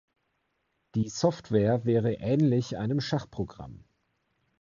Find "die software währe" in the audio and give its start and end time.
0.95-2.13